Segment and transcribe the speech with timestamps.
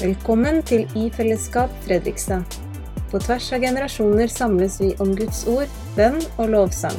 [0.00, 2.54] Velkommen til I fellesskap Fredrikstad.
[3.10, 6.96] På tvers av generasjoner samles vi om Guds ord, bønn og lovsang.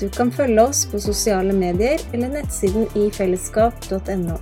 [0.00, 4.38] Du kan følge oss på sosiale medier eller nettsiden ifellesskap.no.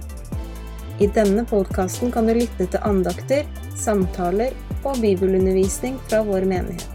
[1.03, 3.43] I denne podkasten kan du lytte til andakter,
[3.75, 6.87] samtaler og bibelundervisning fra vår menighet.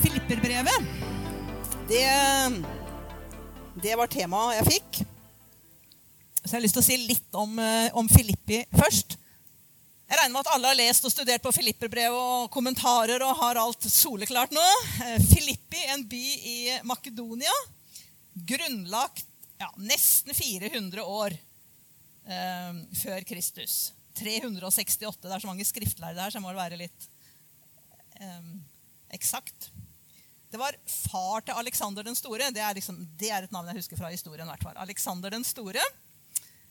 [0.00, 0.96] Filipperbrevet,
[1.92, 2.08] det,
[3.84, 5.07] det var temaet jeg fikk.
[6.48, 9.18] Så jeg har lyst til å si litt om, eh, om Filippi først.
[10.08, 13.60] Jeg regner med at alle har lest og studert på Filipperbrevet og kommentarer og har
[13.60, 14.64] alt soleklart nå.
[15.04, 17.52] Eh, Filippi, en by i Makedonia,
[18.48, 19.26] grunnlagt
[19.60, 23.92] ja, nesten 400 år eh, før Kristus.
[24.16, 25.20] 368.
[25.28, 27.10] Det er så mange skriftlærere her, så jeg må være litt
[28.24, 28.50] eh,
[29.20, 29.68] eksakt.
[30.48, 32.48] Det var far til Aleksander den store.
[32.56, 34.48] Det er, liksom, det er, et navn jeg husker fra historien.
[34.48, 34.80] hvert fall.
[34.80, 35.84] Alexander den store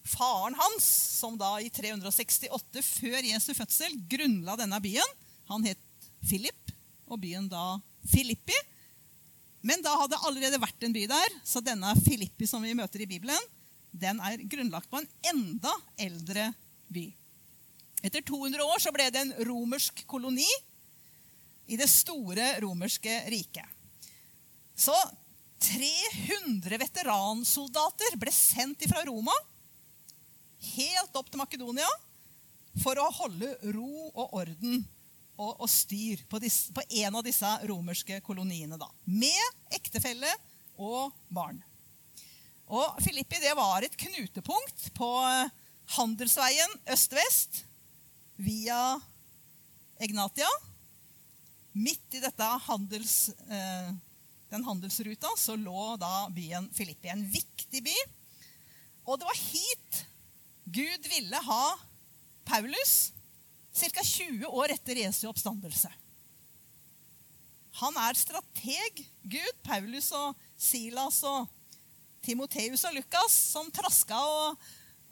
[0.07, 0.87] faren hans,
[1.19, 5.13] som da i 368 før Jesu fødsel grunnla denne byen.
[5.51, 6.73] Han het Philip,
[7.07, 7.77] og byen da
[8.07, 8.55] Filippi.
[9.67, 13.09] Men da hadde allerede vært en by der, så denne Filippi som vi møter i
[13.09, 13.47] Bibelen,
[13.91, 16.51] den er grunnlagt på en enda eldre
[16.93, 17.07] by.
[18.05, 20.47] Etter 200 år så ble det en romersk koloni
[21.67, 23.65] i det store romerske riket.
[24.77, 24.95] Så
[25.65, 29.33] 300 veteransoldater ble sendt fra Roma
[30.77, 31.89] helt opp til Makedonia
[32.81, 34.83] for å holde ro og orden
[35.37, 38.77] og, og styr på, disse, på, en av disse romerske koloniene.
[38.79, 40.31] da, Med ektefelle
[40.77, 41.61] og barn.
[42.67, 45.11] Og Filippi det var et knutepunkt på
[45.95, 47.63] handelsveien øst-vest
[48.43, 48.97] via
[50.03, 50.49] Egnatia.
[51.77, 52.21] Midt i
[52.67, 53.93] handels, eh,
[54.49, 57.09] den handelsruta så lå da byen Filippi.
[57.09, 57.95] En viktig by.
[59.07, 59.86] Og det var hit
[60.67, 61.79] Gud ville ha
[62.47, 63.13] Paulus
[63.71, 64.03] ca.
[64.03, 65.91] 20 år etter Jesu oppstandelse.
[67.77, 69.53] Han er strateg, Gud.
[69.63, 71.45] Paulus og Silas og
[72.25, 74.57] Timoteus og Lukas som traska og,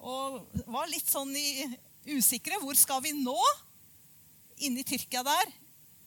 [0.02, 1.70] og var litt sånn i,
[2.18, 2.60] usikre.
[2.60, 3.38] Hvor skal vi nå?
[4.66, 5.54] Inne i Tyrkia der.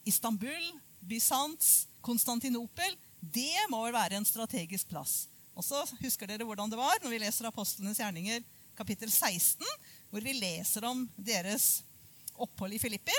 [0.09, 2.97] Istanbul, Bysants, Konstantinopel.
[3.21, 5.29] Det må vel være en strategisk plass.
[5.59, 8.43] Og så husker dere hvordan det var når vi leser apostlenes gjerninger
[8.79, 9.67] kapittel 16,
[10.11, 11.81] hvor vi leser om deres
[12.39, 13.15] opphold i Filippi.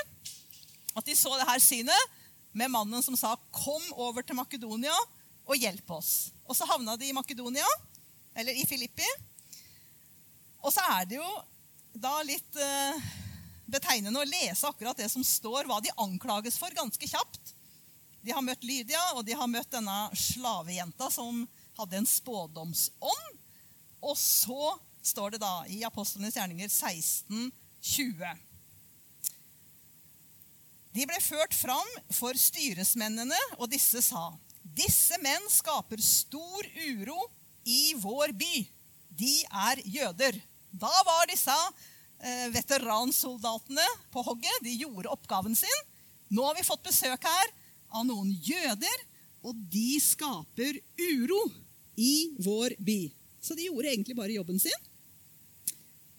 [0.96, 2.16] At de så det her synet
[2.56, 4.96] med mannen som sa 'Kom over til Makedonia
[5.46, 6.32] og hjelp oss'.
[6.48, 7.68] Og så havna de i Makedonia,
[8.34, 9.06] eller i Filippi.
[10.62, 11.30] Og så er det jo
[11.94, 13.00] da litt eh,
[13.66, 17.54] betegnende å lese akkurat det som står, hva de anklages for, ganske kjapt.
[18.22, 21.46] De har møtt Lydia, og de har møtt denne slavejenta som
[21.78, 23.38] hadde en spådomsånd.
[24.02, 24.78] Og så
[25.10, 27.50] står det da i Apostlenes gjerninger 16,
[27.80, 28.46] 20.
[30.90, 37.18] De ble ført fram for styresmennene, og disse sa:" Disse menn skaper stor uro
[37.66, 38.56] i vår by.
[39.08, 40.36] De er jøder.
[40.70, 41.56] Da var disse
[42.20, 44.60] eh, veteransoldatene på hogget.
[44.62, 45.80] De gjorde oppgaven sin.
[46.30, 47.50] Nå har vi fått besøk her
[47.90, 49.02] av noen jøder,
[49.42, 51.40] og de skaper uro
[51.98, 53.00] i vår by.
[53.40, 54.89] Så de gjorde egentlig bare jobben sin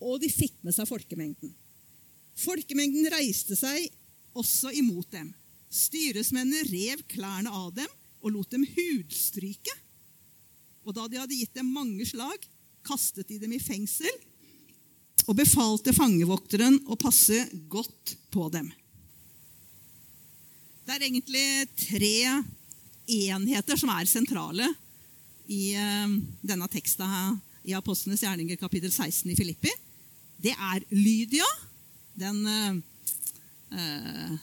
[0.02, 1.54] og de fikk med seg folkemengden.
[2.42, 3.86] Folkemengden reiste seg
[4.38, 5.30] også imot dem.
[5.72, 7.92] Styresmennene rev klærne av dem
[8.22, 9.74] og lot dem hudstryke.
[10.86, 12.42] Og da de hadde gitt dem mange slag,
[12.82, 14.10] kastet de dem i fengsel
[15.30, 18.72] og befalte fangevokteren å passe godt på dem.
[20.82, 21.46] Det er egentlig
[21.78, 22.16] tre
[23.12, 24.66] enheter som er sentrale
[25.52, 27.38] i eh, denne teksten
[27.70, 29.72] i Apostlenes gjerninger kapittel 16 i Filippi
[30.42, 31.48] det er Lydia,
[32.18, 34.34] den eh,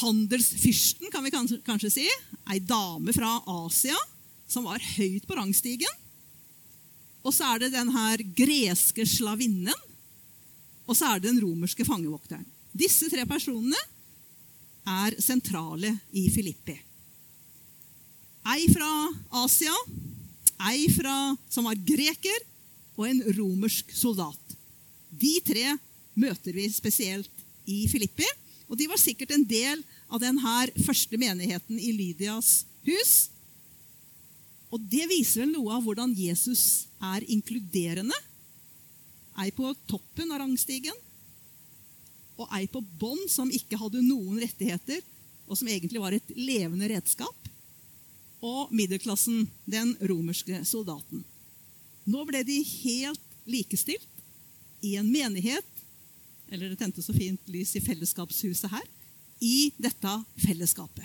[0.00, 2.06] handelsfyrsten, kan vi kanskje, kanskje si.
[2.50, 3.96] Ei dame fra Asia
[4.48, 6.02] som var høyt på rangstigen.
[7.26, 9.74] Og så er det den her greske slavinnen.
[10.86, 12.46] Og så er det den romerske fangevokteren.
[12.76, 13.78] Disse tre personene
[14.86, 16.76] er sentrale i Filippi.
[18.46, 18.90] Ei fra
[19.42, 19.74] Asia,
[20.70, 22.44] ei fra, som var greker,
[22.96, 24.45] og en romersk soldat.
[25.20, 25.76] De tre
[26.16, 28.26] møter vi spesielt i Filippi.
[28.66, 33.14] Og de var sikkert en del av denne første menigheten i Lydias hus.
[34.74, 38.16] Og det viser vel noe av hvordan Jesus er inkluderende.
[39.38, 40.96] Ei på toppen av rangstigen,
[42.40, 45.02] og ei på bånn som ikke hadde noen rettigheter,
[45.46, 47.50] og som egentlig var et levende redskap.
[48.44, 51.22] Og middelklassen, den romerske soldaten.
[52.06, 54.15] Nå ble de helt likestilt
[54.96, 55.66] en menighet,
[56.52, 58.86] eller det tente så fint lys i fellesskapshuset her,
[59.42, 61.04] i dette fellesskapet.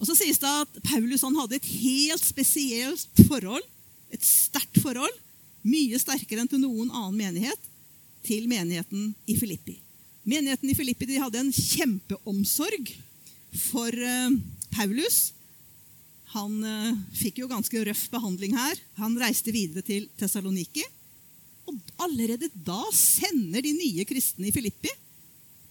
[0.00, 3.62] Og så sies det at Paulus hadde et helt spesielt forhold,
[4.12, 5.14] et sterkt forhold,
[5.64, 7.70] mye sterkere enn til noen annen menighet,
[8.24, 9.78] til menigheten i Filippi.
[10.24, 12.92] Menigheten i Filippi de hadde en kjempeomsorg
[13.68, 14.36] for uh,
[14.72, 15.34] Paulus.
[16.34, 18.80] Han uh, fikk jo ganske røff behandling her.
[19.00, 20.84] Han reiste videre til Tessaloniki.
[21.68, 24.92] Og allerede da sender de nye kristne i Filippi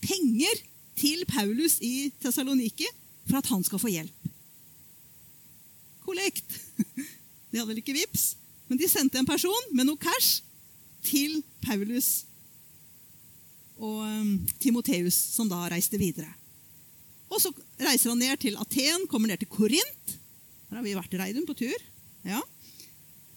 [0.04, 0.62] penger
[1.00, 2.88] til Paulus i Tessaloniki
[3.30, 4.30] for at han skal få hjelp.
[6.04, 6.60] Kollekt.
[7.54, 8.34] De hadde vel ikke VIPS,
[8.66, 10.42] men de sendte en person med noe cash
[11.06, 12.24] til Paulus
[13.78, 14.32] og um,
[14.64, 16.32] Timoteus, som da reiste videre.
[17.30, 20.16] Og Så reiser han ned til Aten, kommer ned til Korint.
[20.70, 21.86] Her har vi vært i Reidun på tur.
[22.26, 22.42] Ja.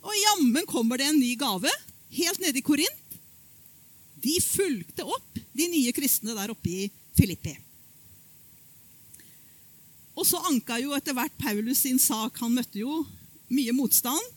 [0.01, 1.73] Og jammen kommer det en ny gave
[2.11, 3.19] helt nede i Korint.
[4.23, 7.55] De fulgte opp de nye kristne der oppe i Filippi.
[10.17, 12.41] Og så anka jo etter hvert Paulus sin sak.
[12.41, 13.03] Han møtte jo
[13.53, 14.33] mye motstand.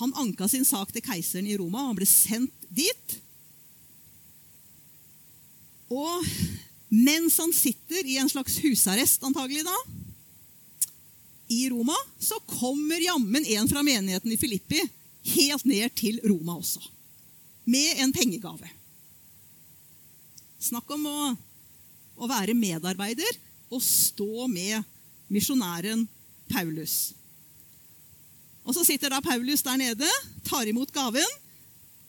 [0.00, 1.86] Han anka sin sak til keiseren i Roma.
[1.86, 3.16] Han ble sendt dit.
[5.90, 6.26] Og
[6.90, 9.76] mens han sitter i en slags husarrest, antagelig da,
[11.50, 14.82] i Roma, så kommer jammen en fra menigheten i Filippi
[15.22, 16.82] helt ned til Roma også.
[17.64, 18.70] Med en pengegave.
[20.60, 21.20] Snakk om å,
[22.20, 23.38] å være medarbeider
[23.70, 24.82] og stå med
[25.30, 26.06] misjonæren
[26.50, 27.12] Paulus.
[28.64, 30.08] Og Så sitter da Paulus der nede,
[30.44, 31.38] tar imot gaven.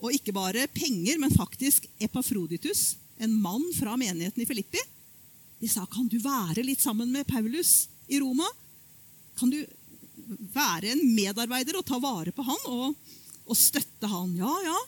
[0.01, 4.81] Og ikke bare penger, men faktisk Epafroditus, en mann fra menigheten i Filippi.
[5.61, 8.49] De sa, 'Kan du være litt sammen med Paulus i Roma?'
[9.37, 9.65] 'Kan du
[10.53, 12.97] være en medarbeider og ta vare på han og,
[13.45, 14.79] og støtte han?' Ja, ja.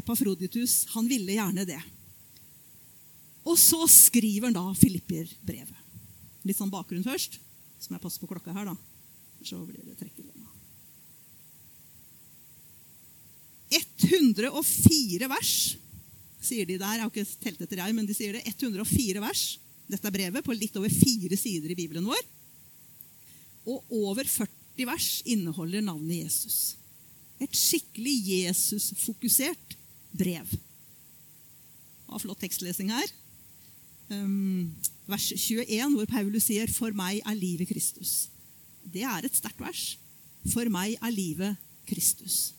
[0.00, 1.80] Epafroditus, han ville gjerne det.
[3.44, 5.76] Og så skriver han da Filipper-brevet.
[6.46, 7.40] Litt sånn bakgrunn først,
[7.80, 8.76] så må jeg passe på klokka her, da.
[9.44, 10.40] Så blir det trekkelemma.
[14.10, 15.54] 104 vers
[16.40, 16.98] sier de der.
[16.98, 18.44] Jeg har ikke telt etter, jeg, men de sier det.
[18.48, 19.44] 104 vers.
[19.90, 22.22] Dette er brevet på litt over fire sider i Bibelen vår.
[23.70, 26.58] Og over 40 vers inneholder navnet Jesus.
[27.40, 29.76] Et skikkelig Jesus-fokusert
[30.16, 30.52] brev.
[32.10, 33.12] Var flott tekstlesing her.
[34.10, 34.70] Um,
[35.06, 38.28] vers 21, hvor Paulus sier 'For meg er livet Kristus'.
[38.84, 39.98] Det er et sterkt vers.
[40.50, 41.56] For meg er livet
[41.86, 42.52] Kristus.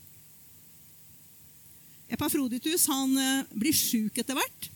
[2.12, 4.70] Epafroditus han eh, blir sjuk etter hvert.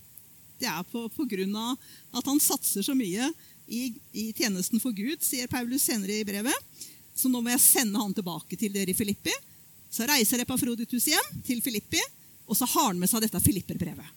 [0.59, 1.75] Det er på, på, grunn av
[2.15, 3.27] at han satser så mye
[3.67, 6.55] i, i, tjenesten for Gud, sier Paulus senere i brevet.
[7.15, 9.33] Så nå må jeg sende han tilbake til dere i Filippi.
[9.91, 12.01] Så reiser Epafroditus hjem til Filippi,
[12.45, 14.09] og så har han med seg dette Filipperbrevet.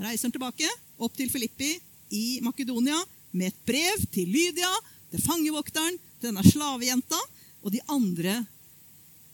[0.00, 1.74] Reiser han tilbake, opp til Filippi
[2.16, 2.96] i Makedonia
[3.34, 4.70] med et brev til Lydia,
[5.12, 7.20] til fangevokteren, til denne slavejenta
[7.64, 8.40] og de andre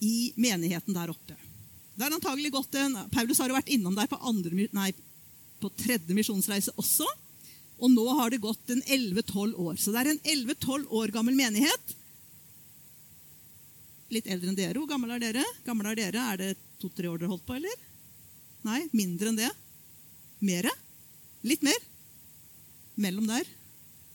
[0.00, 1.36] i menigheten der oppe.
[1.94, 4.90] Det er antagelig gått en, Paulus har jo vært innom der på, andre, nei,
[5.60, 7.06] på tredje misjonsreise også.
[7.80, 9.76] Og nå har det gått en 11-12 år.
[9.80, 11.94] Så det er en 11-12 år gammel menighet.
[14.10, 14.78] Litt eldre enn dere.
[14.78, 15.44] Hvor gammel er dere?
[15.66, 16.24] Gammel er dere?
[16.32, 16.50] Er det
[16.82, 17.86] to-tre år dere holdt på, eller?
[18.66, 19.50] Nei, mindre enn det.
[20.42, 20.72] Mere?
[21.46, 21.78] Litt mer?
[23.00, 23.46] Mellom der.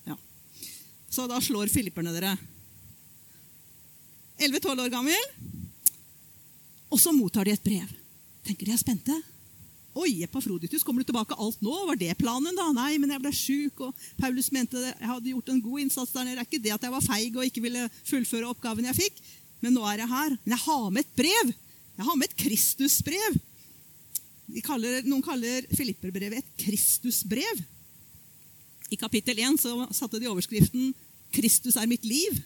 [0.05, 0.17] Ja.
[1.09, 2.35] Så da slår filipperne dere.
[4.41, 5.29] 11-12 år gammel.
[6.91, 7.95] Og så mottar de et brev.
[8.45, 9.15] Tenker de er spente.
[9.95, 11.71] Oi, Epafroditus, kommer du tilbake alt nå?
[11.87, 12.51] Var det planen?
[12.57, 12.67] da?
[12.75, 16.27] Nei, men jeg ble sjuk, og Paulus mente jeg hadde gjort en god innsats der
[16.27, 16.35] nede.
[16.35, 19.21] Det er ikke det at jeg var feig og ikke ville fullføre oppgaven jeg fikk,
[19.65, 20.36] men nå er jeg her.
[20.43, 21.53] Men jeg har med et brev.
[21.95, 23.38] Jeg har med et Kristusbrev.
[24.65, 27.63] Kaller, noen kaller Filipperbrevet et Kristusbrev.
[28.93, 30.93] I kapittel 1 så satte de overskriften
[31.34, 32.38] 'Kristus er mitt liv'.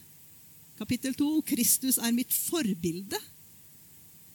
[0.80, 3.20] Kapittel 2 'Kristus er mitt forbilde'.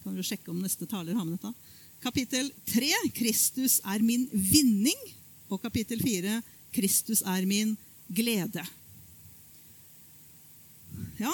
[0.05, 1.55] Kan du sjekke om neste taler har med dette.
[2.05, 5.09] Kapittel 3 'Kristus er min vinning'.
[5.49, 6.43] Og kapittel 4
[6.75, 7.79] 'Kristus er min
[8.13, 8.69] glede'.
[11.19, 11.33] Ja,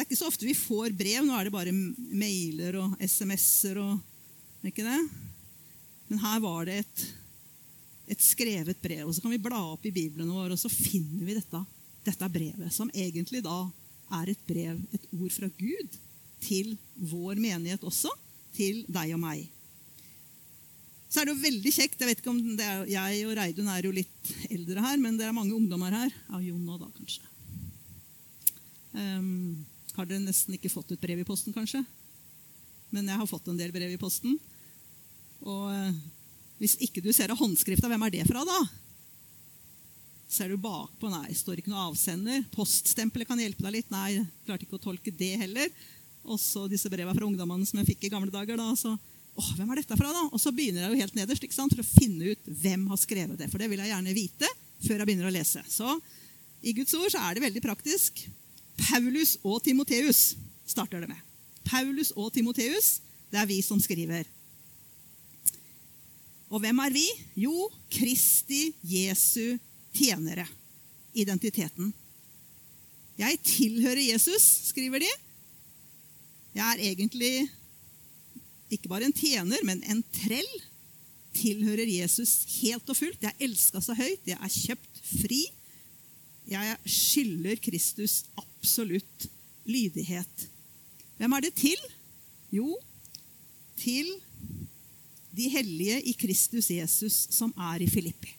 [0.00, 1.24] det er ikke så ofte vi får brev.
[1.28, 5.00] Nå er det bare mailer og SMS-er og ikke det?
[6.08, 7.02] Men her var det et,
[8.16, 9.02] et skrevet brev.
[9.04, 11.60] Og så kan vi bla opp i Bibelen vår, og så finner vi dette,
[12.06, 13.58] dette brevet, som egentlig da
[14.22, 15.98] er et brev, et ord fra Gud,
[16.40, 18.08] til vår menighet også.
[18.56, 19.44] Til deg og meg.
[21.12, 22.00] Så er det jo veldig kjekt.
[22.00, 25.20] Jeg vet ikke om det er, jeg og Reidun er jo litt eldre her, men
[25.20, 26.16] det er mange ungdommer her.
[26.30, 27.28] Ja, Jon og da, kanskje.
[28.96, 29.60] Um,
[30.00, 31.84] har dere nesten ikke fått et brev i posten, kanskje?
[32.90, 34.36] men jeg har fått en del brev i posten.
[35.46, 35.98] Og eh,
[36.60, 38.58] hvis ikke du ser av håndskrifta, hvem er det fra, da?
[40.30, 41.10] Ser du bakpå?
[41.10, 42.42] Nei, står ikke noe avsender.
[42.54, 43.94] Poststempelet kan hjelpe deg litt.
[43.94, 45.70] Nei, klarte ikke å tolke det heller.
[46.26, 48.58] Og så disse breva fra ungdommene som jeg fikk i gamle dager.
[48.60, 50.26] da, så, åh, hvem er dette fra da?
[50.30, 53.00] Og så begynner jeg jo helt nederst ikke sant, for å finne ut hvem har
[53.00, 53.50] skrevet det.
[53.50, 55.64] For det vil jeg gjerne vite før jeg begynner å lese.
[55.70, 55.96] Så
[56.60, 58.22] i Guds ord så er det veldig praktisk.
[58.90, 60.34] Paulus og Timoteus
[60.66, 61.20] starter det med.
[61.68, 62.98] Paulus og Timoteus,
[63.30, 64.26] det er vi som skriver.
[66.50, 67.04] Og hvem er vi?
[67.44, 69.58] Jo, Kristi Jesu
[69.94, 70.48] tjenere.
[71.14, 71.92] Identiteten.
[73.18, 75.10] Jeg tilhører Jesus, skriver de.
[76.56, 77.46] Jeg er egentlig
[78.70, 80.50] ikke bare en tjener, men en trell.
[81.36, 83.22] Tilhører Jesus helt og fullt.
[83.22, 84.26] Jeg er elska så høyt.
[84.26, 85.44] Jeg er kjøpt fri.
[86.50, 89.28] Jeg skylder Kristus absolutt
[89.68, 90.48] lydighet.
[91.20, 91.78] Hvem er det til?
[92.50, 92.74] Jo,
[93.78, 94.08] til
[95.30, 98.34] de hellige i Kristus Jesus som er i Filippi.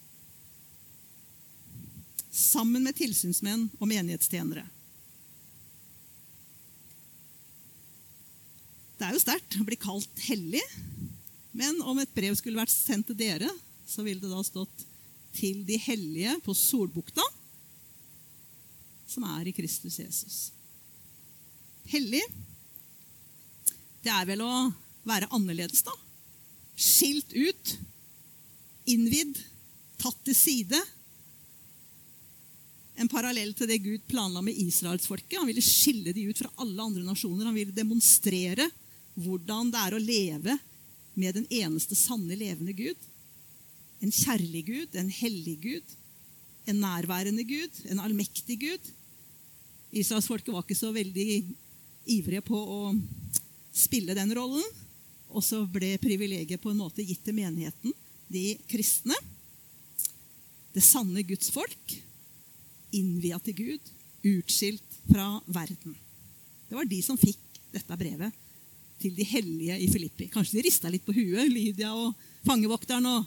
[2.31, 4.65] Sammen med tilsynsmenn og menighetstjenere.
[8.99, 10.61] Det er jo sterkt å bli kalt hellig.
[11.57, 13.49] Men om et brev skulle vært sendt til dere,
[13.87, 14.87] så ville det da stått
[15.31, 17.30] 'til de hellige på Solbukta',
[19.11, 20.37] som er i Kristus Jesus.
[21.91, 22.23] Hellig,
[24.01, 24.53] det er vel å
[25.07, 25.93] være annerledes, da.
[26.77, 27.75] Skilt ut,
[28.89, 29.37] innvidd,
[30.01, 30.79] tatt til side.
[33.01, 35.39] En parallell til det Gud planla med israelsfolket.
[35.39, 37.47] Han ville skille de ut fra alle andre nasjoner.
[37.49, 38.69] Han ville demonstrere
[39.19, 40.57] hvordan det er å leve
[41.19, 43.09] med den eneste sanne, levende Gud.
[44.01, 45.95] En kjærlig Gud, en hellig Gud,
[46.69, 48.91] en nærværende Gud, en allmektig Gud.
[49.91, 51.27] Israelsfolket var ikke så veldig
[52.11, 52.81] ivrige på å
[53.75, 54.63] spille den rollen.
[55.31, 57.93] Og så ble privilegiet på en måte gitt til menigheten,
[58.31, 59.15] de kristne.
[60.71, 61.95] Det sanne Guds folk,
[62.95, 63.91] innvia til Gud,
[64.27, 65.95] utskilt fra verden.
[66.67, 67.39] Det var de som fikk
[67.71, 68.35] dette brevet
[69.01, 70.27] til de hellige i Filippi.
[70.31, 72.13] Kanskje de rista litt på huet, Lydia og
[72.47, 73.07] fangevokteren.
[73.07, 73.25] og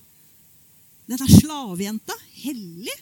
[1.08, 2.94] Denne slavejenta, hellig.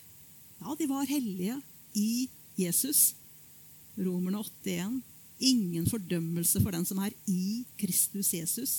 [0.62, 1.58] Ja, de var hellige
[1.98, 2.28] i
[2.58, 3.12] Jesus.
[3.96, 5.00] Romerne 8,1.
[5.42, 8.72] Ingen fordømmelse for den som er i Kristus Jesus.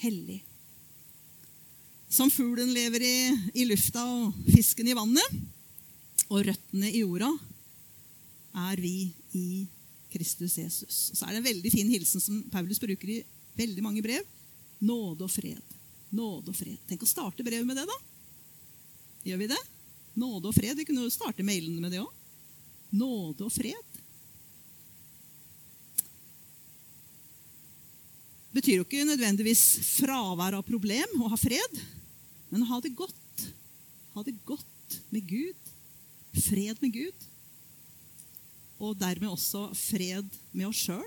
[0.00, 0.42] Hellig.
[2.10, 3.16] Som fuglen lever i,
[3.62, 5.40] i lufta og fisken i vannet,
[6.30, 7.30] og røttene i jorda,
[8.70, 9.64] er vi i
[10.10, 10.98] Kristus Jesus.
[11.14, 13.20] Så er det en veldig fin hilsen som Paulus bruker i
[13.58, 14.26] veldig mange brev.
[14.82, 15.76] Nåde og fred.
[16.10, 16.78] Nåde og fred.
[16.88, 17.98] Tenk å starte brevet med det, da.
[19.30, 19.60] Gjør vi det?
[20.18, 20.74] Nåde og fred.
[20.78, 22.10] Vi kunne jo starte mailene med det òg.
[22.98, 23.89] Nåde og fred.
[28.54, 29.62] Betyr jo ikke nødvendigvis
[29.98, 31.80] fravær av problem å ha fred,
[32.50, 33.46] men ha det godt.
[34.16, 35.70] Ha det godt med Gud.
[36.34, 37.26] Fred med Gud.
[38.80, 41.06] Og dermed også fred med oss sjøl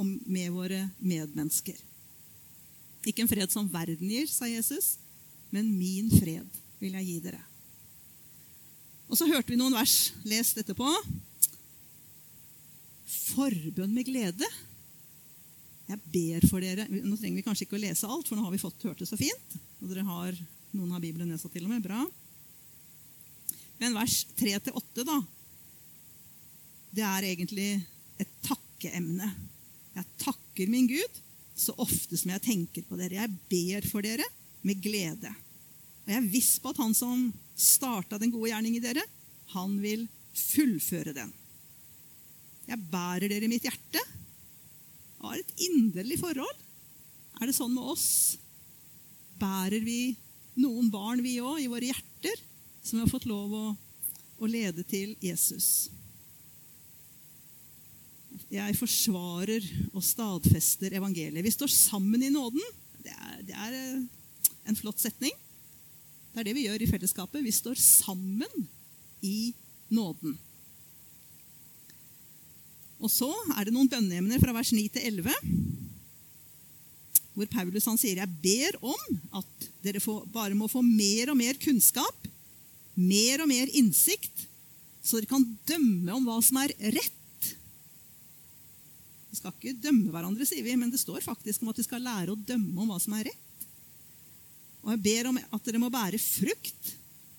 [0.00, 1.76] og med våre medmennesker.
[3.04, 4.94] Ikke en fred som verden gir, sa Jesus,
[5.52, 7.42] men min fred vil jeg gi dere.
[9.10, 10.88] Og så hørte vi noen vers lest etterpå.
[13.10, 14.48] Forbønn med glede
[15.90, 18.54] jeg ber for dere Nå trenger vi kanskje ikke å lese alt, for nå har
[18.54, 19.56] vi fått hørt det så fint.
[19.80, 20.36] Og dere har,
[20.76, 21.82] Noen har Bibelen nedsatt til og med.
[21.82, 22.04] Bra.
[23.80, 25.16] Men vers 3-8, da,
[26.94, 27.70] det er egentlig
[28.20, 29.30] et takkeemne.
[29.96, 31.20] Jeg takker min Gud
[31.60, 33.22] så ofte som jeg tenker på dere.
[33.22, 34.26] Jeg ber for dere
[34.66, 35.32] med glede.
[36.04, 37.28] Og jeg er viss på at han som
[37.58, 39.02] starta den gode gjerning i dere,
[39.56, 40.06] han vil
[40.36, 41.32] fullføre den.
[42.68, 44.02] Jeg bærer dere i mitt hjerte
[45.20, 46.66] har et inderlig forhold.
[47.40, 48.08] Er det sånn med oss?
[49.40, 50.14] Bærer vi
[50.60, 52.42] noen barn, vi òg, i våre hjerter,
[52.82, 53.64] som vi har fått lov å,
[54.40, 55.88] å lede til Jesus?
[58.50, 61.44] Jeg forsvarer og stadfester evangeliet.
[61.44, 62.62] Vi står sammen i nåden.
[63.00, 65.34] Det er, det er eh, en flott setning.
[66.30, 67.44] Det er det vi gjør i fellesskapet.
[67.44, 68.66] Vi står sammen
[69.22, 69.52] i
[69.90, 70.34] nåden.
[73.00, 75.32] Og så er det noen bønneemner fra vers 9 til 11,
[77.32, 81.38] hvor Paulus han sier jeg ber om at dere får, bare må få mer og
[81.40, 82.26] mer kunnskap,
[83.00, 84.44] mer og mer innsikt,
[85.00, 87.46] så dere kan dømme om hva som er rett.
[89.30, 92.04] Vi skal ikke dømme hverandre, sier vi, men det står faktisk om at vi skal
[92.04, 93.46] lære å dømme om hva som er rett.
[94.84, 96.92] Og jeg ber om at dere må bære frukt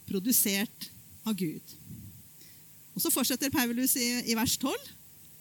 [0.10, 0.90] produsert
[1.28, 1.78] av Gud.
[2.96, 4.74] Og Så fortsetter Paulus i, i vers 12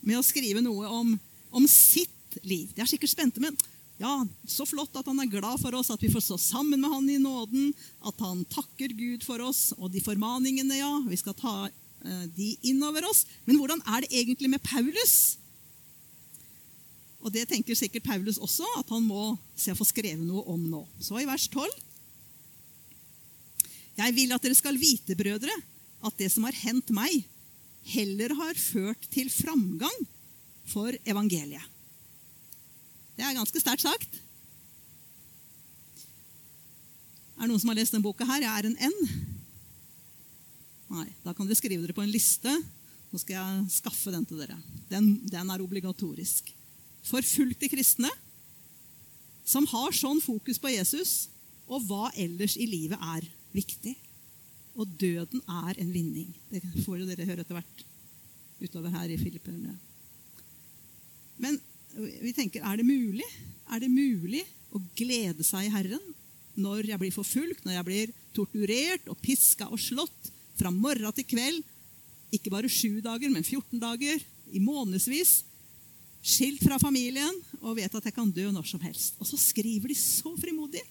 [0.00, 1.12] med å skrive noe om,
[1.50, 2.70] om sitt liv.
[2.74, 3.58] De er sikkert spente, men
[4.00, 6.88] Ja, Så flott at han er glad for oss, at vi får stå sammen med
[6.88, 7.74] han i nåden.
[8.00, 9.74] At han takker Gud for oss.
[9.76, 10.94] Og de formaningene, ja.
[11.04, 13.26] Vi skal ta uh, de innover oss.
[13.44, 15.36] Men hvordan er det egentlig med Paulus?
[17.20, 20.62] Og det tenker sikkert Paulus også, at han må se å få skrevet noe om
[20.72, 20.80] nå.
[20.96, 21.68] Så i vers 12.
[24.00, 25.52] Jeg vil at dere skal vite, brødre,
[26.00, 27.20] at det som har hendt meg,
[27.86, 30.00] heller har ført til framgang
[30.70, 31.64] for evangeliet.
[33.16, 34.20] Det er ganske sterkt sagt.
[37.36, 38.44] Er det noen som har lest denne boka her?
[38.44, 38.98] Jeg er en N.
[40.90, 42.52] Nei, Da kan dere skrive dere på en liste.
[43.10, 44.56] Så skal jeg skaffe den til dere.
[44.90, 46.52] Den, den er obligatorisk.
[47.08, 48.10] Forfulgte kristne
[49.50, 51.30] som har sånn fokus på Jesus
[51.70, 53.96] og hva ellers i livet er viktig.
[54.80, 56.30] Og døden er en vinning.
[56.48, 57.84] Det får jo dere høre etter hvert
[58.60, 59.74] utover her i Filipperne.
[61.40, 61.58] Men
[61.96, 63.26] vi tenker er det mulig?
[63.70, 66.02] Er det mulig å glede seg i Herren
[66.60, 71.28] når jeg blir forfulgt, når jeg blir torturert og piska og slått fra morgen til
[71.28, 71.62] kveld?
[72.34, 74.20] Ikke bare sju dager, men 14 dager,
[74.50, 75.40] i månedsvis.
[76.20, 79.16] Skilt fra familien og vet at jeg kan dø når som helst.
[79.22, 80.82] Og så skriver de så frimodig.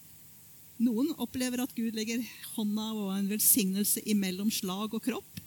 [0.79, 2.23] Noen opplever at Gud legger
[2.55, 5.41] hånda og en velsignelse imellom slag og kropp.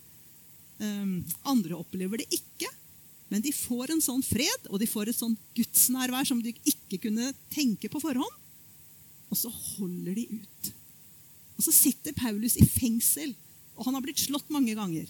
[0.82, 2.68] Um, andre opplever det ikke.
[3.32, 6.98] Men de får en sånn fred, og de får et sånn gudsnærvær som de ikke
[7.06, 8.34] kunne tenke på forhånd.
[9.32, 10.72] Og så holder de ut.
[11.56, 13.32] Og så sitter Paulus i fengsel,
[13.78, 15.08] og han har blitt slått mange ganger.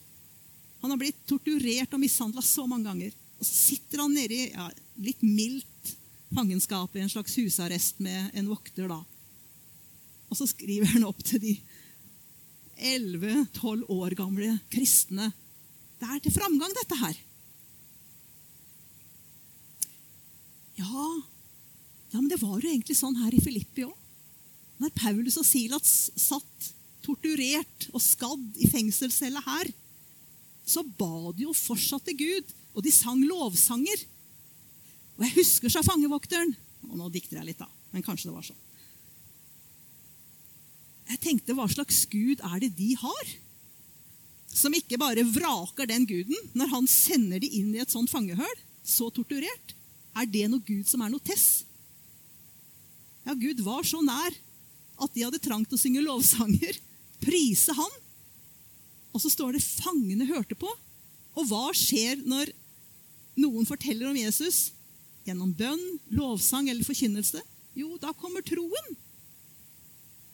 [0.84, 3.16] Han har blitt torturert og mishandla så mange ganger.
[3.40, 4.68] Og så sitter han nede i ja,
[5.02, 5.94] litt mildt
[6.30, 8.86] fangenskap i en slags husarrest med en vokter.
[8.86, 9.02] da.
[10.32, 11.52] Og så skriver han opp til de
[12.80, 15.28] 11-12 år gamle kristne.
[16.00, 17.18] Det er til framgang, dette her.
[20.80, 21.08] Ja,
[22.12, 23.92] ja, men det var jo egentlig sånn her i Filippi òg.
[24.80, 26.72] Når Paulus og Silas satt
[27.04, 29.68] torturert og skadd i fengselscella her,
[30.64, 34.06] så ba de jo fortsatt til Gud, og de sang lovsanger.
[35.18, 36.54] Og jeg husker, sa fangevokteren
[36.88, 38.62] Og nå dikter jeg litt, da, men kanskje det var sånn.
[41.12, 43.32] Jeg tenkte, hva slags gud er det de har?
[44.52, 48.58] Som ikke bare vraker den guden når han sender de inn i et sånt fangehøl,
[48.84, 49.74] så torturert.
[50.16, 51.64] Er det noe Gud som er noe tess?
[53.24, 54.34] Ja, Gud var så nær
[55.02, 56.76] at de hadde trangt å synge lovsanger,
[57.22, 57.94] prise Han.
[59.12, 60.72] Og så står det 'fangene hørte på'.
[61.36, 62.52] Og hva skjer når
[63.36, 64.72] noen forteller om Jesus?
[65.24, 67.40] Gjennom bønn, lovsang eller forkynnelse?
[67.76, 68.96] Jo, da kommer troen.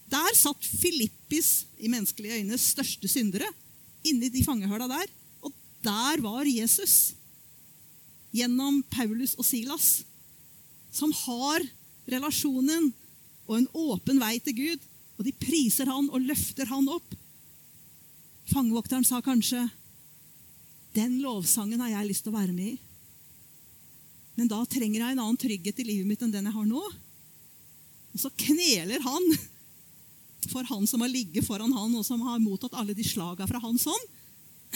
[0.09, 3.49] Der satt Filippis, i menneskelige øyne, største syndere
[4.07, 5.11] inni de fangehøla der.
[5.45, 5.53] Og
[5.85, 7.15] der var Jesus
[8.35, 10.03] gjennom Paulus og Silas,
[10.93, 11.65] som har
[12.09, 12.91] relasjonen
[13.49, 14.87] og en åpen vei til Gud.
[15.19, 17.15] Og de priser han og løfter han opp.
[18.49, 19.69] Fangevokteren sa kanskje,
[20.95, 22.79] 'Den lovsangen har jeg lyst til å være med i.'
[24.37, 26.83] Men da trenger jeg en annen trygghet i livet mitt enn den jeg har nå.
[28.15, 29.25] Og så kneler han
[30.47, 33.61] for han som har ligget foran han, og som har mottatt alle de slaga fra
[33.63, 34.07] hans hånd.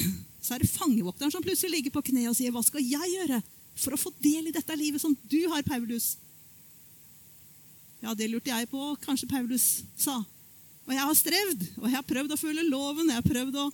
[0.44, 3.42] så er det fangevokteren som plutselig ligger på kne og sier, 'Hva skal jeg gjøre
[3.78, 6.16] for å få del i dette livet som du har, Paulus?'
[8.02, 8.96] Ja, det lurte jeg på.
[9.04, 10.16] Kanskje Paulus sa.
[10.88, 13.66] Og jeg har strevd, og jeg har prøvd å følge loven, jeg har prøvd å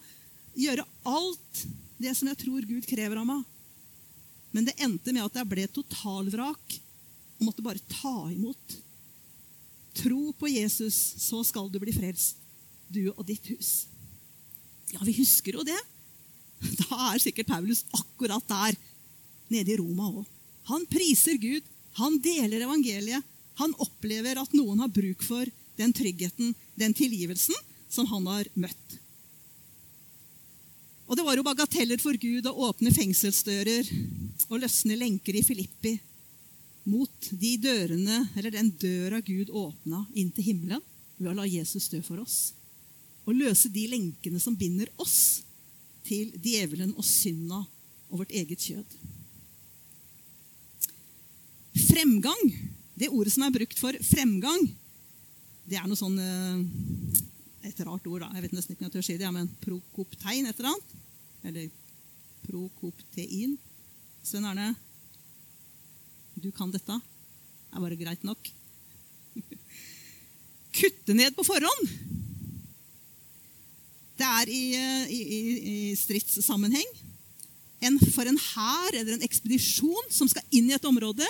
[0.59, 1.63] gjøre alt
[1.97, 3.47] det som jeg tror Gud krever av meg.
[4.53, 6.77] Men det endte med at jeg ble totalvrak
[7.39, 8.77] og måtte bare ta imot.
[9.97, 12.37] Tro på Jesus, så skal du bli frelst,
[12.89, 13.87] du og ditt hus.
[14.93, 15.79] Ja, vi husker jo det.
[16.81, 18.79] Da er sikkert Paulus akkurat der
[19.53, 20.25] nede i Roma òg.
[20.69, 21.65] Han priser Gud,
[22.01, 23.25] han deler evangeliet.
[23.59, 25.49] Han opplever at noen har bruk for
[25.79, 27.57] den tryggheten, den tilgivelsen,
[27.91, 28.99] som han har møtt.
[31.09, 33.89] Og Det var jo bagateller for Gud å åpne fengselsdører
[34.49, 35.95] og løsne lenker i Filippi
[36.89, 40.85] mot de dørene, eller den døra Gud åpna inn til himmelen
[41.19, 42.55] ved å la Jesus dø for oss.
[43.29, 45.43] Og løse de lenkene som binder oss
[46.09, 47.61] til djevelen og synda
[48.09, 48.97] og vårt eget kjød.
[51.89, 52.45] Fremgang,
[52.99, 54.71] det ordet som er brukt for fremgang,
[55.69, 56.61] det er noe sånn eh,
[57.69, 58.31] Et rart ord, da.
[58.33, 59.29] Jeg vet nesten ikke om jeg tør si det.
[59.35, 60.93] Men prokoptein, et eller annet.
[61.45, 61.67] Eller
[62.47, 63.59] prokoptein.
[64.25, 64.71] Svein Arne,
[66.43, 66.99] du kan dette.
[67.69, 68.51] Det er bare greit nok.
[70.79, 71.93] Kutte ned på forhånd.
[74.19, 75.21] Det er i, eh, i,
[75.73, 76.89] i stridssammenheng.
[77.87, 81.27] En, for en hær eller en ekspedisjon som skal inn i et område,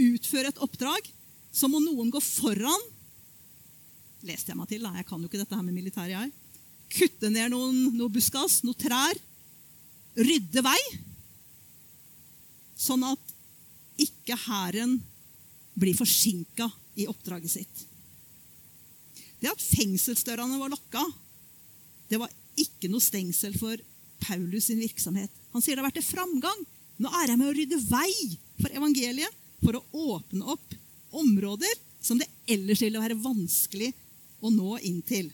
[0.00, 1.10] utføre et oppdrag,
[1.52, 2.88] så må noen gå foran.
[4.24, 4.94] Leste jeg meg til, da.
[4.96, 6.32] Jeg kan jo ikke dette her med militære jeg.
[6.96, 9.20] Kutte ned noen, noe buskas, noen trær.
[10.16, 10.80] Rydde vei.
[12.76, 13.35] Sånn at
[14.00, 14.98] ikke hæren
[15.76, 17.84] blir forsinka i oppdraget sitt.
[19.40, 21.02] Det at fengselsdørene var lokka,
[22.08, 23.76] det var ikke noe stengsel for
[24.22, 25.32] Paulus sin virksomhet.
[25.52, 26.62] Han sier det har vært en framgang.
[27.02, 28.12] Nå er jeg med å rydde vei
[28.62, 30.74] for evangeliet, for å åpne opp
[31.16, 31.72] områder
[32.04, 33.90] som det ellers ville være vanskelig
[34.44, 35.30] å nå inn til.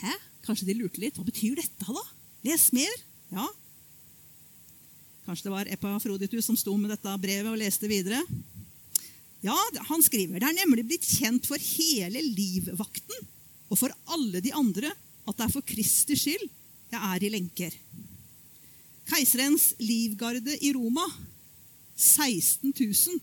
[0.00, 0.14] Hæ?
[0.44, 1.16] Kanskje de lurte litt.
[1.16, 2.04] Hva betyr dette, da?
[2.44, 2.96] Les mer.
[3.32, 3.46] Ja.
[5.24, 8.20] Kanskje det var Epafroditus som sto med dette brevet og leste videre.
[9.44, 9.56] Ja,
[9.90, 13.26] Han skriver det er nemlig blitt kjent for hele livvakten
[13.68, 14.92] og for alle de andre
[15.24, 16.48] at det er for Kristi skyld
[16.94, 17.76] jeg er i lenker.
[19.10, 21.04] Keiserens livgarde i Roma
[21.96, 23.20] 16 000.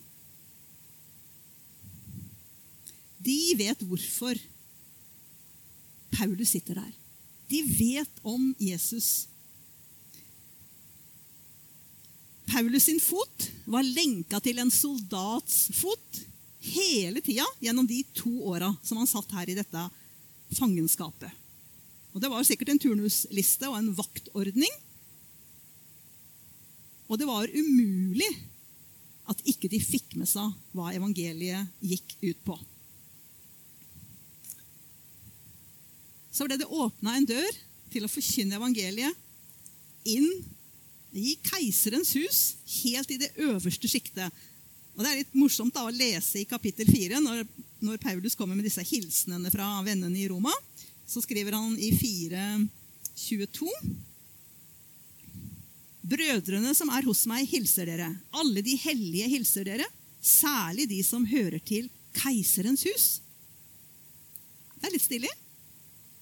[3.21, 4.37] De vet hvorfor
[6.11, 6.91] Paulus sitter der.
[7.51, 9.30] De vet om Jesus.
[12.51, 16.21] Paulus sin fot var lenka til en soldats fot
[16.61, 19.83] hele tida gjennom de to åra som han satt her i dette
[20.57, 21.31] fangenskapet.
[22.11, 24.73] Og Det var sikkert en turnusliste og en vaktordning.
[27.07, 28.27] Og det var umulig
[29.31, 32.59] at ikke de fikk med seg hva evangeliet gikk ut på.
[36.35, 37.59] Så ble det åpna en dør
[37.91, 40.27] til å forkynne evangeliet inn
[41.11, 42.39] i keiserens hus,
[42.83, 44.31] helt i det øverste sjiktet.
[44.95, 47.43] Og Det er litt morsomt da, å lese i kapittel 4, når,
[47.83, 50.53] når Paulus kommer med disse hilsenene fra vennene i Roma.
[51.07, 53.67] Så skriver han i 4.22.:
[56.11, 58.09] Brødrene som er hos meg, hilser dere.
[58.35, 59.87] Alle de hellige hilser dere,
[60.21, 63.05] særlig de som hører til keiserens hus.
[64.79, 65.31] Det er litt stilig.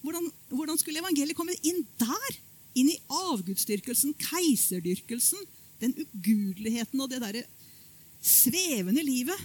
[0.04, 2.40] Hvordan, hvordan skulle evangeliet komme inn der?
[2.80, 5.42] Inn i avgudsdyrkelsen, keiserdyrkelsen,
[5.80, 7.46] den ugudeligheten og det derre
[8.20, 9.40] svevende livet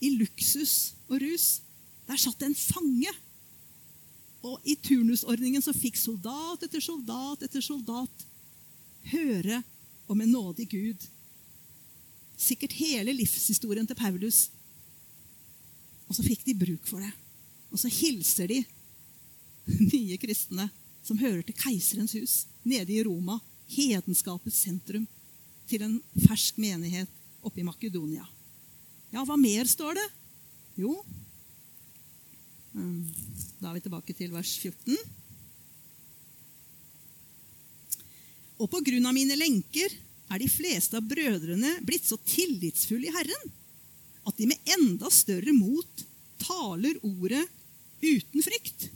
[0.00, 1.60] i luksus og rus.
[2.08, 3.12] Der satt en fange.
[4.46, 8.26] Og i turnusordningen så fikk soldat etter soldat etter soldat
[9.10, 9.60] høre
[10.10, 11.08] om en nådig Gud.
[12.40, 14.48] Sikkert hele livshistorien til Paulus.
[16.08, 17.10] Og så fikk de bruk for det.
[17.70, 18.62] Og så hilser de
[19.92, 20.70] nye kristne
[21.06, 22.34] som hører til keiserens hus,
[22.64, 23.38] nede i Roma,
[23.70, 25.06] hedenskapets sentrum,
[25.70, 27.10] til en fersk menighet
[27.46, 28.26] oppe i Makedonia.
[29.10, 30.06] Ja, hva mer står det?
[30.78, 30.92] Jo
[32.74, 33.00] mm,
[33.58, 34.98] Da er vi tilbake til vers 14.
[38.60, 39.94] Og på grunn av mine lenker
[40.30, 43.50] er de fleste av brødrene blitt så tillitsfulle i Herren
[44.28, 46.04] at de med enda større mot
[46.40, 47.42] taler ordet
[48.04, 48.90] uten frykt.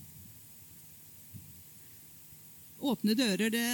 [2.84, 3.68] Åpne dører det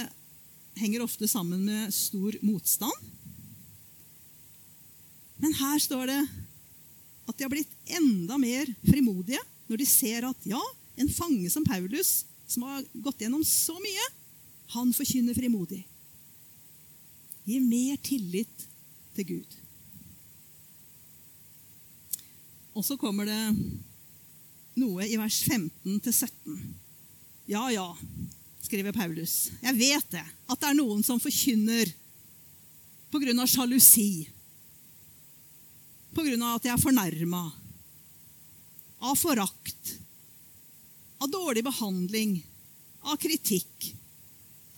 [0.79, 3.09] henger ofte sammen med stor motstand.
[5.41, 6.19] Men her står det
[7.27, 10.61] at de har blitt enda mer frimodige når de ser at ja,
[10.99, 14.07] en fange som Paulus, som har gått gjennom så mye,
[14.75, 15.81] han forkynner frimodig.
[17.47, 18.67] Gi mer tillit
[19.15, 19.55] til Gud.
[22.75, 23.39] Og så kommer det
[24.79, 26.59] noe i vers 15-17.
[27.51, 27.89] Ja, ja,
[28.61, 29.49] skriver Paulus.
[29.61, 31.89] Jeg vet det, at det er noen som forkynner
[33.11, 33.47] pga.
[33.47, 34.27] sjalusi.
[36.15, 36.55] Pga.
[36.55, 37.43] at jeg er fornærma.
[39.01, 39.95] Av forakt.
[41.19, 42.37] Av dårlig behandling.
[43.01, 43.95] Av kritikk.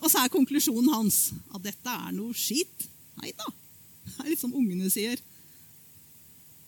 [0.00, 2.88] Og så er konklusjonen hans at dette er noe skitt.
[3.20, 3.46] Nei da.
[4.04, 5.20] Det er litt som ungene sier.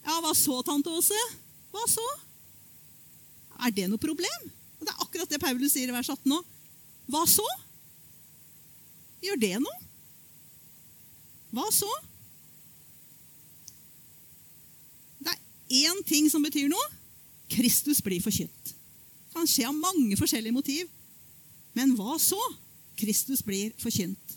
[0.06, 1.18] Ja, hva så, tante Åse?
[1.74, 2.04] Hva så?
[3.66, 4.46] Er det noe problem?
[4.80, 6.38] Det er akkurat det Paulus sier i vers 18 nå.
[7.10, 7.46] Hva så?
[9.24, 9.82] Gjør det noe?
[11.54, 11.88] Hva så?
[15.22, 16.86] Det er én ting som betyr noe.
[17.50, 18.72] Kristus blir forkynt.
[18.72, 20.90] Det kan skje av mange forskjellige motiv.
[21.76, 22.40] Men hva så?
[22.96, 24.36] Kristus blir forkynt.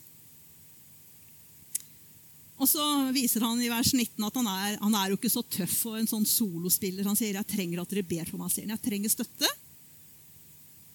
[2.60, 2.84] Og så
[3.16, 5.96] viser han i vers 19 at han er, han er jo ikke så tøff og
[5.96, 7.08] en sånn solospiller.
[7.08, 8.52] Han sier jeg trenger at dere ber for meg.
[8.60, 9.48] Jeg trenger støtte.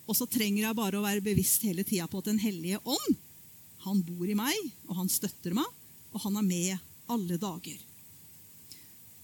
[0.05, 3.17] Og så trenger jeg bare å være bevisst hele tida på at Den hellige ånd
[3.85, 4.57] han bor i meg,
[4.89, 5.67] og han støtter meg,
[6.15, 7.77] og han er med alle dager.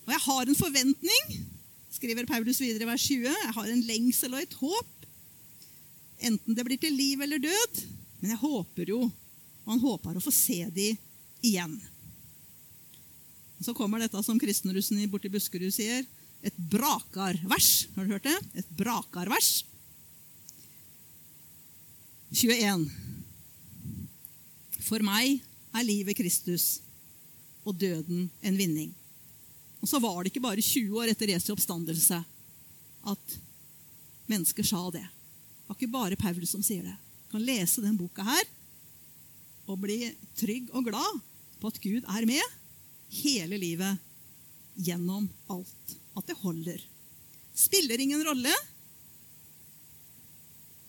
[0.04, 1.30] Og jeg har en forventning,
[1.94, 3.28] skriver Paulus videre i vers 20.
[3.30, 5.06] Jeg har en lengsel og et håp.
[6.28, 7.80] Enten det blir til liv eller død.
[8.20, 10.90] Men jeg håper jo, og han håper å få se de
[11.40, 11.78] igjen.
[13.64, 16.04] Så kommer dette som kristenrussen borti Buskerud sier,
[16.44, 17.88] et brakarvers.
[17.96, 18.36] Har du hørt det?
[18.60, 19.60] Et brakarvers.
[22.30, 22.86] 21.
[24.86, 25.40] For meg
[25.74, 26.78] er livet Kristus
[27.66, 28.92] og døden en vinning.
[29.80, 32.20] Og så var det ikke bare 20 år etter Jesu oppstandelse
[33.10, 33.36] at
[34.30, 35.02] mennesker sa det.
[35.02, 36.94] Det var ikke bare Paulus som sier det.
[37.26, 38.46] Du kan lese den boka her
[39.70, 41.20] og bli trygg og glad
[41.60, 42.58] på at Gud er med
[43.20, 43.98] hele livet
[44.78, 45.96] gjennom alt.
[46.18, 46.78] At det holder.
[47.54, 48.54] Spiller ingen rolle.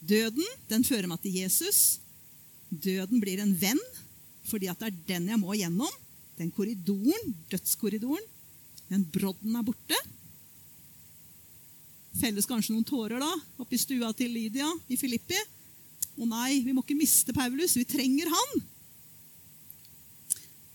[0.01, 1.99] Døden den fører meg til Jesus.
[2.69, 3.81] Døden blir en venn
[4.49, 5.91] fordi at det er den jeg må gjennom.
[6.39, 8.25] Den korridoren, dødskorridoren.
[8.89, 9.99] Men brodden er borte.
[12.19, 13.29] Felles kanskje noen tårer da,
[13.61, 15.37] oppi stua til Lydia i Filippi.
[16.19, 17.77] Å nei, vi må ikke miste Paulus.
[17.77, 18.65] Vi trenger han.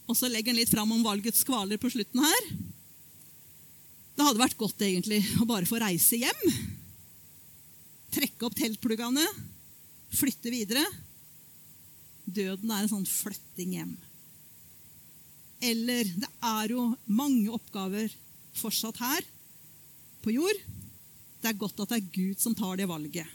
[0.06, 2.48] Og så legger han litt fram om valgets kvaler på slutten her.
[4.16, 6.42] Det hadde vært godt egentlig å bare få reise hjem.
[8.16, 9.24] Trekke opp teltpluggene,
[10.16, 10.84] flytte videre.
[12.24, 13.94] Døden er en sånn flytting hjem.
[15.60, 18.12] Eller det er jo mange oppgaver
[18.56, 19.26] fortsatt her
[20.24, 20.62] på jord.
[21.42, 23.28] Det er godt at det er Gud som tar det valget.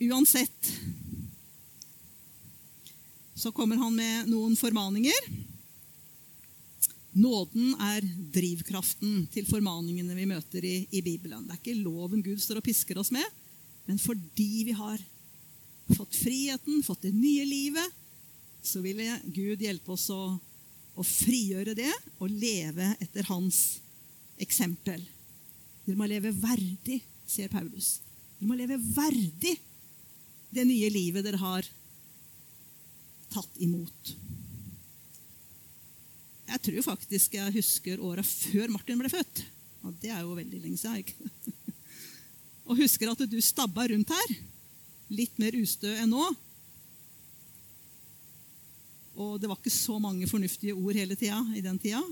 [0.00, 0.72] Uansett
[3.40, 5.28] så kommer han med noen formaninger.
[7.10, 11.42] Nåden er drivkraften til formaningene vi møter i, i, Bibelen.
[11.46, 13.26] Det er ikke loven Gud står og pisker oss med,
[13.88, 15.00] men fordi vi har
[15.96, 17.96] fått friheten, fått det nye livet,
[18.62, 20.36] så ville Gud hjelpe oss å,
[20.94, 23.80] å frigjøre det og leve etter hans
[24.40, 25.02] eksempel.
[25.86, 27.96] Dere må leve verdig, sier Paulus.
[28.38, 29.56] Dere må leve verdig
[30.54, 31.66] det nye livet dere har
[33.30, 34.14] tatt imot.
[36.50, 39.42] Jeg tror faktisk jeg husker åra før Martin ble født.
[39.86, 41.04] Og det er jo veldig lenge siden.
[41.04, 41.52] ikke?
[42.68, 44.36] Og husker at du stabba rundt her.
[45.10, 46.26] Litt mer ustø enn nå.
[49.20, 52.02] Og det var ikke så mange fornuftige ord hele tida i den tida.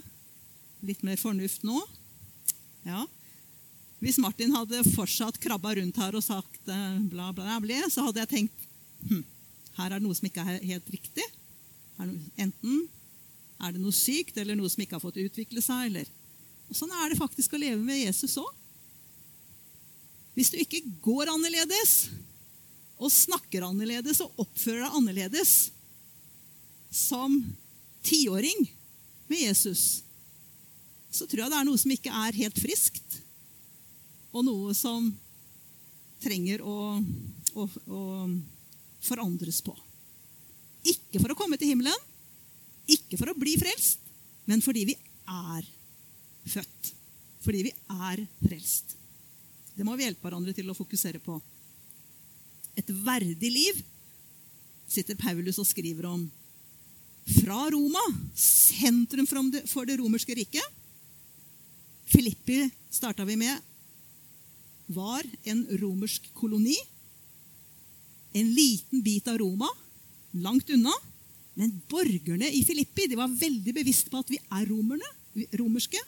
[0.87, 1.79] Litt mer fornuft nå.
[2.87, 3.05] Ja.
[3.99, 8.23] Hvis Martin hadde fortsatt krabba rundt her og sagt eh, bla, bla, bla, så hadde
[8.23, 8.69] jeg tenkt
[9.09, 9.25] hm,
[9.79, 11.27] her er det noe som ikke er helt riktig.
[11.99, 12.87] Enten
[13.59, 15.91] er det noe sykt eller noe som ikke har fått utvikle seg.
[15.91, 16.09] Eller.
[16.71, 18.51] Og sånn er det faktisk å leve med Jesus òg.
[20.39, 21.95] Hvis du ikke går annerledes
[22.99, 25.55] og snakker annerledes og oppfører deg annerledes
[26.95, 27.35] som
[28.07, 28.69] tiåring
[29.27, 30.05] med Jesus,
[31.11, 33.19] så tror jeg det er noe som ikke er helt friskt,
[34.31, 35.09] og noe som
[36.23, 36.99] trenger å,
[37.59, 38.03] å, å
[39.05, 39.75] forandres på.
[40.87, 42.08] Ikke for å komme til himmelen,
[42.89, 44.01] ikke for å bli frelst,
[44.49, 44.97] men fordi vi
[45.29, 45.67] er
[46.49, 46.93] født.
[47.45, 47.73] Fordi vi
[48.09, 48.97] er frelst.
[49.77, 51.37] Det må vi hjelpe hverandre til å fokusere på.
[52.79, 53.79] Et verdig liv
[54.89, 56.25] sitter Paulus og skriver om.
[57.29, 58.03] Fra Roma,
[58.39, 60.65] sentrum for det romerske riket.
[62.09, 63.65] Filippi starta vi med
[64.89, 66.79] var en romersk koloni
[68.33, 69.69] en liten bit av Roma,
[70.31, 70.93] langt unna.
[71.59, 75.09] Men borgerne i Filippi de var veldig bevisst på at vi er romerne,
[75.59, 75.99] romerske.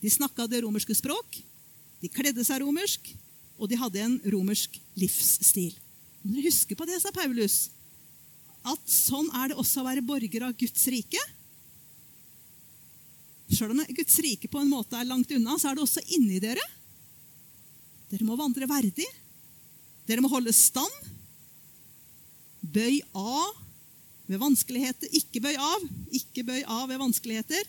[0.00, 1.36] De snakka det romerske språk,
[2.00, 3.12] de kledde seg romersk,
[3.60, 5.76] og de hadde en romersk livsstil.
[6.22, 7.68] Må dere huske på det, sa Paulus,
[8.64, 11.20] at sånn er det også å være borger av Guds rike.
[13.52, 16.40] Sjøl om Guds rike på en måte er langt unna, så er det også inni
[16.42, 16.64] dere.
[18.08, 19.06] Dere må vandre verdig.
[20.08, 21.10] Dere må holde stand.
[22.62, 23.61] Bøy av
[24.32, 25.12] ved vanskeligheter.
[25.14, 25.86] Ikke bøy av.
[26.14, 27.68] Ikke bøy av ved vanskeligheter.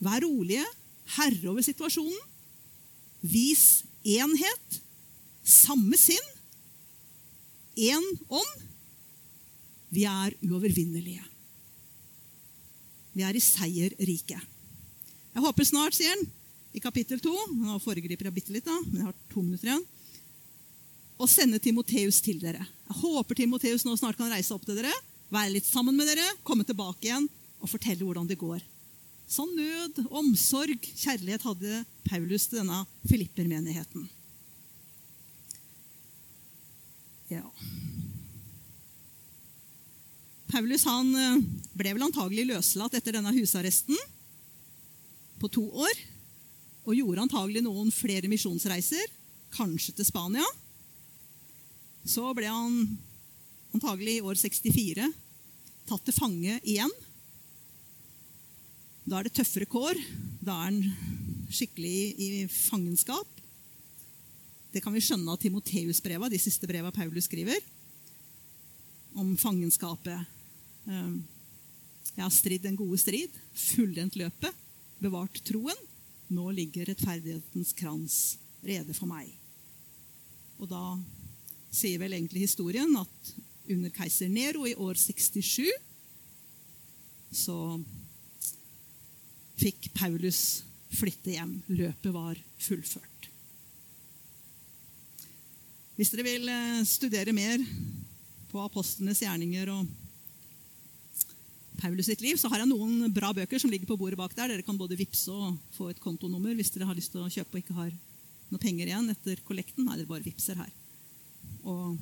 [0.00, 0.64] Vær rolige,
[1.16, 2.18] herre over situasjonen.
[3.20, 4.80] Vis enhet,
[5.44, 6.30] samme sinn,
[7.76, 8.64] én ånd.
[9.90, 11.24] Vi er uovervinnelige.
[13.12, 14.40] Vi er i seierriket.
[15.30, 16.28] Jeg håper snart, sier han
[16.74, 19.84] i kapittel to Nå foregriper jeg bitte litt, da, men jeg har to minutter igjen
[21.18, 22.62] Å sende Timoteus til dere.
[22.90, 24.90] Jeg håper Timoteus nå snart kan reise opp til dere,
[25.30, 27.28] være litt sammen med dere, komme tilbake igjen
[27.62, 28.58] og fortelle hvordan det går.
[29.30, 34.08] Sånn nød, omsorg, kjærlighet hadde Paulus til denne filippermenigheten.
[37.30, 37.44] Ja.
[40.50, 41.44] Paulus han eh,
[41.78, 43.94] ble vel antagelig løslatt etter denne husarresten
[45.38, 46.02] på to år.
[46.88, 49.14] Og gjorde antagelig noen flere misjonsreiser,
[49.54, 50.42] kanskje til Spania.
[52.06, 52.98] Så ble han
[53.74, 55.10] antagelig i år 64
[55.90, 56.92] tatt til fange igjen.
[59.04, 59.98] Da er det tøffere kår.
[60.40, 60.80] Da er han
[61.50, 63.26] skikkelig i, fangenskap.
[64.70, 67.58] Det kan vi skjønne av Timoteus-breva, de siste breva Paulus skriver,
[69.18, 70.28] om fangenskapet.
[70.86, 71.24] Ehm,
[72.14, 74.54] jeg har stridd den gode strid, fullendt løpet,
[75.02, 75.88] bevart troen.
[76.30, 78.20] Nå ligger rettferdighetens krans
[78.62, 79.32] rede for meg.
[80.62, 80.84] Og da
[81.70, 83.32] sier vel egentlig historien at
[83.70, 85.68] under keiser Nero i år 67
[87.30, 87.56] så
[89.60, 91.60] fikk Paulus flytte hjem.
[91.70, 93.28] Løpet var fullført.
[96.00, 97.60] Hvis dere vil eh, studere mer
[98.50, 99.90] på apostlenes gjerninger og
[101.80, 104.50] Paulus sitt liv, så har jeg noen bra bøker som ligger på bordet bak der.
[104.50, 107.56] Dere kan både vippse og få et kontonummer hvis dere har lyst til å kjøpe
[107.56, 107.92] og ikke har
[108.50, 109.86] noe penger igjen etter kollekten.
[109.86, 110.72] Nei, dere bare vippser her.
[111.64, 111.98] Og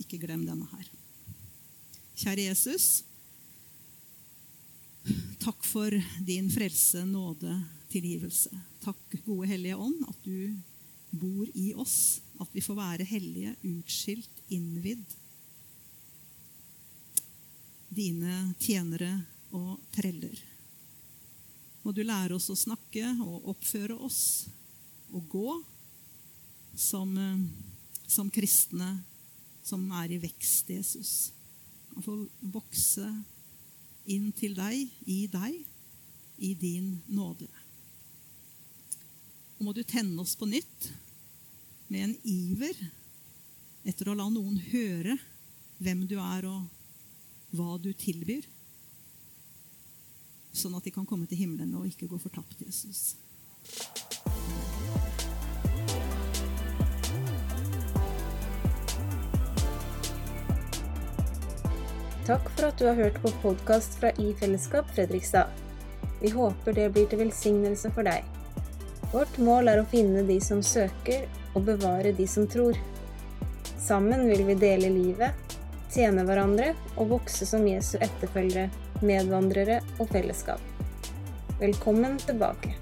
[0.00, 0.88] ikke glem denne her.
[2.16, 3.04] Kjære Jesus.
[5.42, 5.94] Takk for
[6.26, 7.52] din frelse, nåde,
[7.92, 8.50] tilgivelse.
[8.82, 10.56] Takk, gode Hellige Ånd, at du
[11.10, 12.20] bor i oss.
[12.40, 15.04] At vi får være hellige, utskilt, innvidd.
[17.88, 19.12] Dine tjenere
[19.54, 20.36] og treller.
[21.86, 24.48] Må du lære oss å snakke og oppføre oss
[25.14, 25.50] og gå
[26.76, 27.12] som,
[28.06, 28.96] som kristne
[29.66, 31.12] som er i vekst, Jesus.
[31.96, 32.16] Og få
[32.54, 33.06] vokse
[34.06, 35.56] inn til deg, i deg,
[36.38, 37.48] i din nåde.
[39.56, 40.90] Og må du tenne oss på nytt
[41.88, 42.76] med en iver
[43.86, 45.16] etter å la noen høre
[45.82, 48.44] hvem du er, og hva du tilbyr,
[50.56, 53.14] sånn at de kan komme til himmelen og ikke gå fortapt, Jesus.
[62.26, 65.46] Takk for at du har hørt på podkast fra I Fellesskap Fredrikstad.
[66.20, 68.24] Vi håper det blir til velsignelse for deg.
[69.12, 72.74] Vårt mål er å finne de som søker, og bevare de som tror.
[73.78, 75.54] Sammen vil vi dele livet,
[75.94, 78.72] tjene hverandre og vokse som Jesu etterfølgere,
[79.06, 80.58] medvandrere og fellesskap.
[81.62, 82.74] Velkommen tilbake.